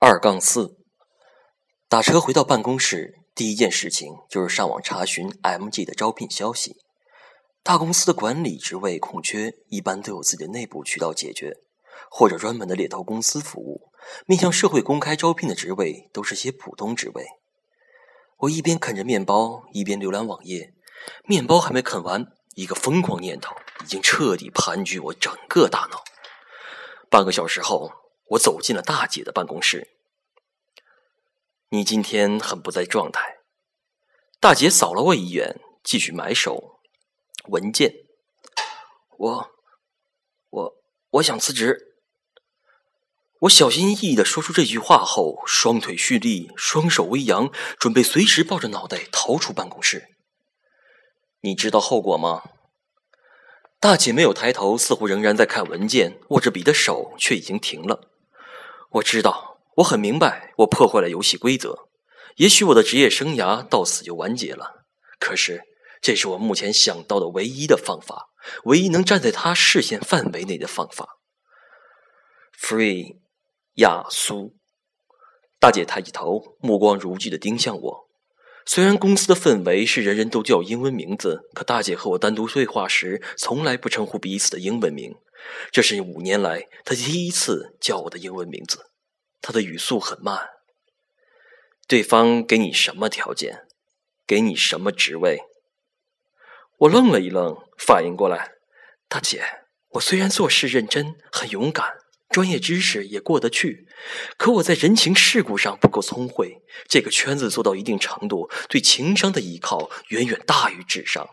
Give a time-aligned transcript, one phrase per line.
[0.00, 0.76] 二杠四，
[1.88, 6.76] 打车回到办公室，第一件事情就是上网查询 MG 的招聘消息。
[7.64, 11.56] 大公司的管理职位空缺，一般都有自己的内部渠道解决，
[12.12, 13.90] 或者专门的猎头公司服务。
[14.24, 17.26] 面向社会公开招聘的职位，都是些普通职位。
[18.36, 20.74] 我一边啃着面包，一边浏览网页。
[21.24, 22.24] 面包还没啃完，
[22.54, 23.52] 一个疯狂念头
[23.82, 26.04] 已经彻底盘踞我整个大脑。
[27.10, 27.90] 半个小时后，
[28.30, 29.88] 我走进了大姐的办公室。
[31.70, 33.38] 你今天很不在状态。
[34.40, 36.80] 大姐扫了我一眼，继续埋首
[37.48, 37.92] 文件。
[39.16, 39.50] 我，
[40.50, 40.74] 我，
[41.10, 41.96] 我想辞职。
[43.42, 50.14] 我小心翼翼的说出这句话后，双腿蓄力，双手微扬，准备随时抱着脑袋逃出办公室。
[51.40, 52.42] 你知道后果吗？
[53.80, 58.10] 大姐没有抬头，似乎仍然在看文件，握着笔的手却已经停了。
[58.90, 61.88] 我知道，我很明白，我破坏了游戏规则。
[62.36, 64.84] 也许我的职业生涯到此就完结了。
[65.18, 65.62] 可是，
[66.00, 68.30] 这是我目前想到的唯一的方法，
[68.64, 71.18] 唯一能站在他视线范围内的方法。
[72.58, 73.18] Free。
[73.74, 74.56] 亚苏，
[75.60, 78.08] 大姐抬起头，目光如炬的盯向我。
[78.66, 85.14] 虽然公司的氛围是人人都叫英文名字，可大姐和我单独对话时，从来不称呼彼此的英文名。
[85.70, 88.90] 这是五年来她第一次叫我的英文名字。
[89.40, 90.48] 她的语速很慢。
[91.86, 93.66] 对方给你什么条件？
[94.26, 95.40] 给你什么职位？
[96.80, 98.52] 我愣了一愣，反应过来，
[99.08, 99.42] 大姐，
[99.92, 101.98] 我虽然做事认真，很勇敢。
[102.28, 103.88] 专业知识也过得去，
[104.36, 106.60] 可我在人情世故上不够聪慧。
[106.86, 111.26] 这个圈子做到一定程度，对情商的依靠远远大于智商。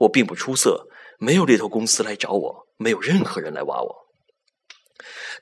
[0.00, 4.06] 我并不出色，没有猎头公司来找我，没有任何人来挖我。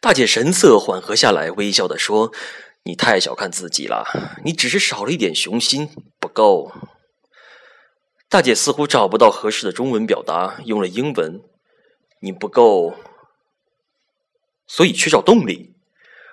[0.00, 2.32] 大姐神色缓和下来，微笑的说
[2.84, 4.04] ：“你太小看自己了，
[4.44, 6.72] 你只是少了一点雄心，不够。”
[8.28, 11.42] 大姐似乎找不到合适的中文表达，用了英文
[12.20, 12.94] ：“你不够。”
[14.66, 15.71] 所以缺少动力。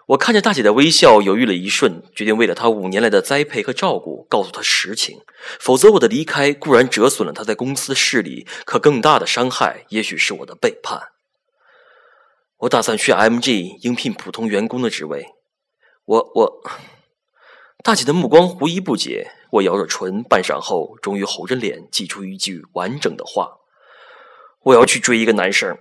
[0.09, 5.21] 我看着大姐的微笑，犹豫了一瞬，决定为了她五年来的栽培和照顾，告诉她实情。
[5.59, 11.09] 否则，我的离开固然折损了她在公司的势力，可更大的伤害，也许是我的背叛。
[12.61, 15.27] 我打算去 MG 应聘普通员工的职位。
[16.05, 16.63] 我我，
[17.83, 19.31] 大姐的目光狐疑不解。
[19.51, 23.57] 我咬着唇，半晌后，终于红着脸挤出一句完整的话
[24.65, 25.77] ：“我要去追一个男生。”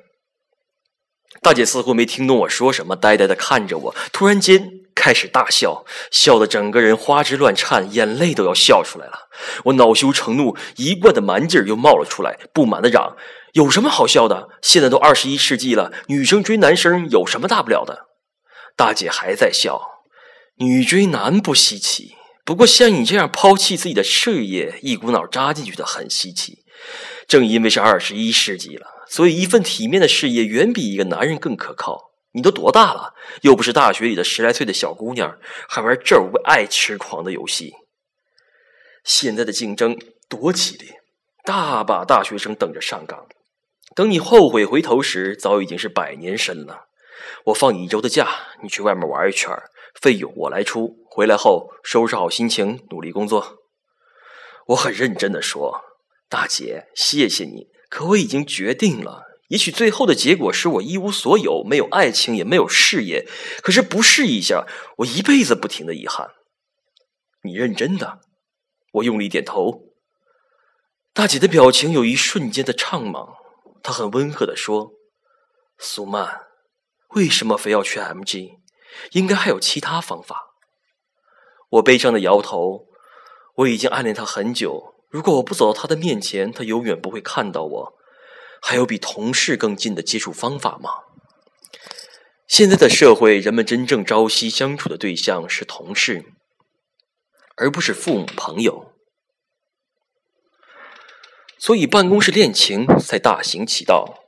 [1.41, 9.29] 大姐似乎没听懂我说什么，呆呆的看着我，突然间开始大笑，笑得整个人花枝乱颤，眼泪都要笑出来了。
[9.67, 13.17] 我恼羞成怒，一贯的蛮劲儿又冒了出来，不满的嚷
[13.55, 14.49] ：“有什么好笑的？
[14.63, 18.07] 现在都二十一世纪了，女生追男生有什么大不了的？”
[18.77, 19.81] 大姐还在笑
[20.59, 26.65] ：“女追男不稀奇，不过像你这样抛弃自己的事业，一股脑扎进去的很稀奇。
[27.29, 32.11] 正因为是二十一世纪了。”所以，一份体面的事业远比一个男人更可靠。
[32.33, 33.15] 你都多大了？
[33.41, 37.73] 又不是大学里的十来岁的小姑娘，还玩这为爱痴狂的游戏。
[39.03, 41.01] 现在的竞争多激烈，
[41.45, 43.27] 大把大学生等着上岗。
[43.95, 46.89] 等你后悔回头时，早已经是百年身了。
[47.47, 48.29] 我放你一周的假，
[48.63, 49.51] 你去外面玩一圈，
[49.99, 50.99] 费用我来出。
[51.09, 53.57] 回来后收拾好心情，努力工作。
[54.67, 55.83] 我很认真的说，
[56.29, 57.69] 大姐，谢谢你。
[57.89, 63.27] 可我已经决定了，也许最后的结果是我一无所有，没有爱情，也没有事业。
[63.63, 64.67] 可是不试一下，
[64.99, 66.33] 我一辈子不停的遗憾。
[67.43, 68.21] 你认真的？
[68.93, 69.85] 我用力点头。
[71.15, 73.31] 大姐的表情有一瞬间的怅惘，
[73.83, 74.93] 她很温和的说
[75.79, 76.43] ：“苏曼，
[77.15, 78.59] 为什么非要去 MG？
[79.13, 80.55] 应该还有其他方法。”
[81.71, 82.87] 我悲伤的摇头。
[83.57, 84.95] 我已经暗恋他很久。
[85.09, 87.95] 如果我不走到他的面前，他永远不会看到我。
[88.61, 90.91] 还有比同事更近的接触方法吗？
[92.47, 96.25] 现在的社会，人们真正朝夕相处的对象是同事，
[97.57, 98.93] 而不是父母朋友。
[101.59, 104.25] 所以，办公室恋情才大行其道。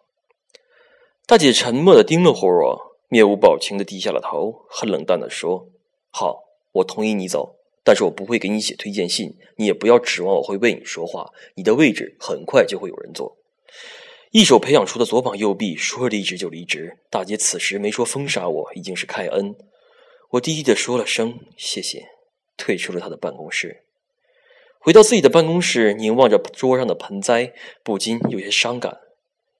[1.27, 5.69] 大姐沉默的盯了会儿我，面无表情的低下了头，很冷淡的说
[6.11, 6.41] ：“好，
[6.73, 11.31] 我同意你走。”但是我不会给你写推荐信，你也不要指望我会为你说话。
[11.55, 13.37] 你的位置很快就会有人坐。
[14.33, 16.99] 一手培养出的左膀右臂，说离职就离职。
[17.11, 19.57] 大姐此时没说封杀我，已经是开恩。
[20.31, 22.07] 我低低的说了声谢谢，
[22.57, 23.83] 退出了他的办公室。
[24.79, 27.53] 回到自己的办公室，凝望着桌上的盆栽，
[27.83, 28.99] 不禁有些伤感。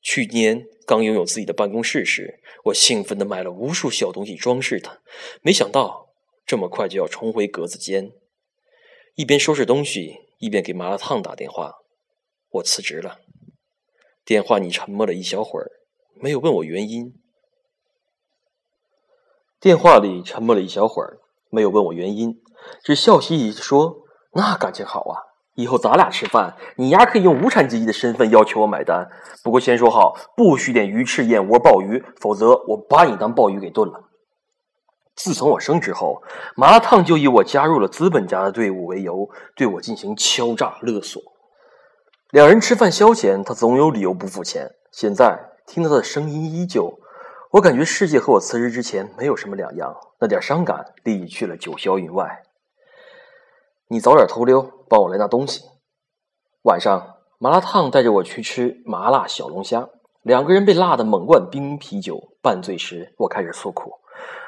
[0.03, 5.01] 去年刚拥有自己的办公室时，我兴奋的买了无数小东西装饰它，
[5.43, 6.00] 没想到。
[6.51, 8.11] 这么快就要重回格子间，
[9.15, 11.75] 一边收拾东西，一边给麻辣烫打电话。
[12.55, 13.21] 我辞职了。
[14.25, 15.71] 电话里沉默了一小会儿，
[16.21, 17.15] 没有问我原因。
[19.61, 21.21] 电话里沉默了一小会儿，
[21.51, 22.43] 没有问我原因，
[22.83, 24.03] 只笑嘻嘻地说
[24.35, 25.23] ：“那感情好啊，
[25.55, 29.09] 以后咱俩吃饭，你丫可以用无产阶级的身份要求我买单。
[29.45, 34.07] 不过先说好，不许点鱼翅、燕窝、鲍鱼，否则我把你当鲍鱼给炖了。”
[35.23, 36.23] 自从我升职后，
[36.57, 41.23] 麻辣烫就以我加入了资本家的队伍为由，对我进行敲诈勒索。
[42.31, 44.71] 两人吃饭消遣，他总有理由不付钱。
[44.93, 46.99] 现在听到他的声音依旧，
[47.51, 49.95] 我感觉世界和我辞职之前没有什么两样。
[50.21, 52.43] 那点伤感立即去了九霄云外。
[53.89, 55.65] 你早点偷溜，帮我来拿东西。
[56.63, 59.91] 晚上，麻辣烫带着我去吃麻辣小龙虾，
[60.23, 63.93] 两个人被辣的猛灌冰啤酒，半醉时，我开始诉苦。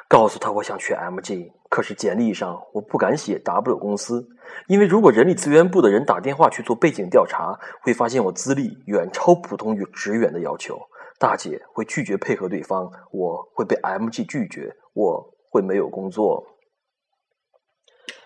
[0.09, 4.29] 告诉他我想去 MG，可是简历上我不敢写 W 公司，
[4.67, 10.79] 因为如果人力资源部的人打电话去做背景调查，会发现我资历远超普通与职员的要求，
[11.19, 16.45] 大姐会拒绝配合对方，我会被 MG 拒绝，我会没有工作。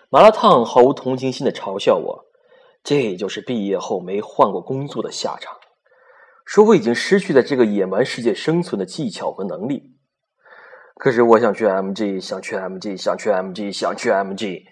[0.09, 2.25] 麻辣烫毫无同情心的嘲笑我，
[2.83, 5.57] 这就是毕业后没换过工作的下场，
[6.57, 9.93] 说我已经失去在这个野蛮世界生存的技巧和能力。
[10.95, 14.63] 可是我想去 MG，想去 MG，想去 MG，想去 MG。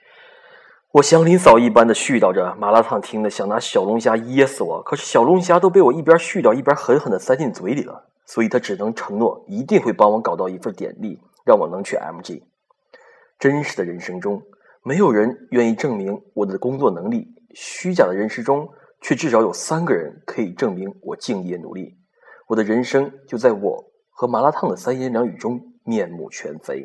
[0.94, 4.82] 我祥林嫂一般的絮叨着，麻辣烫听的想拿小龙虾噎死我。
[4.82, 12.42] 可是小龙虾都被我一边絮叨一边狠狠的塞进嘴里了，所以他只能承诺一定会帮我搞到一份简历，让我能去 MG。
[13.38, 14.42] 真实的人生中，
[14.82, 18.68] 没有人愿意证明我的工作能力；虚假的人生中，
[19.06, 22.00] 却至少有三个人可以证明我敬业努力。
[22.48, 25.76] 我的人生就在我和麻辣烫的三言两语中。
[25.86, 26.84] 面目全非。